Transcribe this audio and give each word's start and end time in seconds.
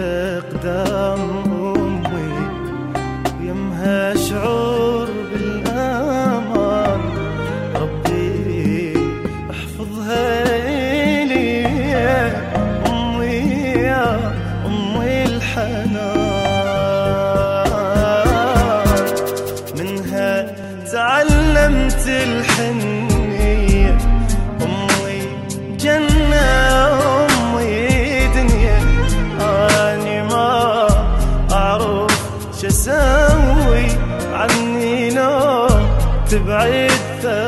اقدام 0.00 1.20
أمي 1.76 2.30
يمها 3.48 4.14
شعور 4.14 5.08
بالأمان. 5.32 7.00
ربي 7.74 8.94
احفظها 9.50 10.44
لي 11.24 11.66
أمي 12.86 13.40
يا 13.82 14.32
أمي 14.66 15.24
الحنان. 15.24 16.17
تبعد 36.30 36.90
ثواني 37.22 37.47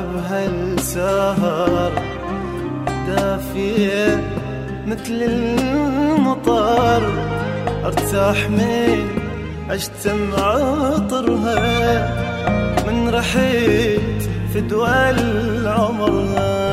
تعب 0.00 0.16
هالسهر 0.30 1.92
دافية 3.06 4.20
مثل 4.86 5.22
المطر 5.22 7.02
أرتاح 7.84 8.50
من 8.50 9.08
اشتم 9.70 10.32
عطرها 10.38 11.60
من 12.86 13.08
رحيت 13.14 14.22
في 14.52 14.60
دول 14.60 15.68
عمرها. 15.68 16.70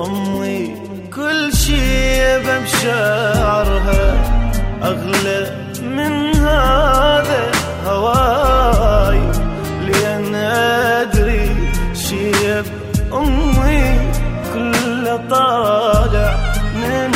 أمي 0.00 0.74
كل 1.16 1.52
شي 1.56 2.38
بمشاعرها 2.38 4.04
أغلى 4.82 5.35
أمي 13.16 13.84
كله 14.54 15.16
طالع 15.30 16.30
من 16.74 17.12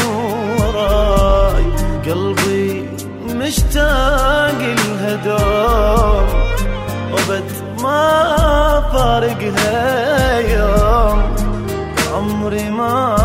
وراي. 0.60 1.64
قلبي 2.06 2.88
مشتاق 3.28 4.60
لها 4.60 5.14
دوم 5.24 6.26
وبد 7.12 7.48
ما 7.82 8.04
فارقها 8.92 10.38
يوم. 10.38 11.20
عمري 12.14 12.70
ما 12.70 13.16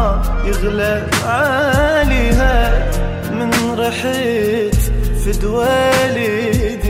يغلى 0.45 1.03
عليها 1.25 2.57
من 3.31 3.51
رحت 3.79 4.75
في 5.23 5.31
والديها 5.45 6.84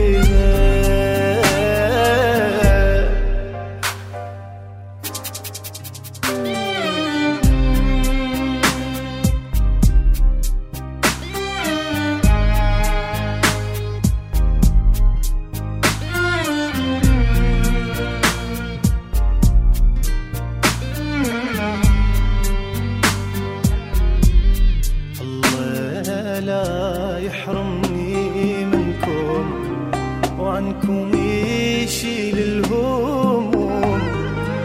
عنكم 30.56 31.10
يشيل 31.14 32.38
الهموم 32.38 33.50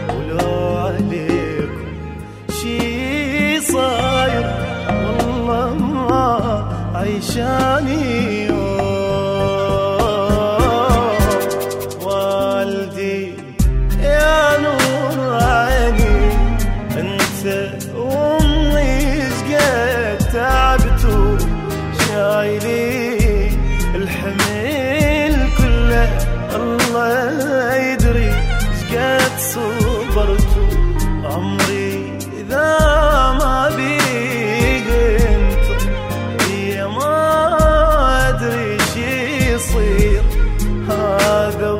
ولو 0.08 0.76
عليكم 0.76 1.86
شي 2.60 3.60
صاير. 3.60 4.46
والله 4.88 5.74
ما 5.74 6.28
عيشاني 6.94 8.46
يوم. 8.46 8.80
والدي 12.06 13.20
يا 14.02 14.60
نور 14.64 15.16
عيني 15.42 16.16
أنت 17.00 17.42
شقد 19.52 20.18
تعبتوا؟ 20.32 21.36
عمري 31.32 32.18
إذا 32.40 32.78
ما 33.38 33.70
بيك 33.76 34.88
انت 35.28 35.66
يا 36.50 36.86
ما 36.86 38.28
أدري 38.28 38.78
شي 38.94 39.52
يصير. 39.52 40.22
هذا 40.88 41.70